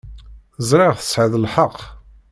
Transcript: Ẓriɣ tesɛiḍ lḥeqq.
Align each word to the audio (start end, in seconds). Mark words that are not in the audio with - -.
Ẓriɣ 0.69 0.91
tesɛiḍ 0.99 1.33
lḥeqq. 1.43 1.77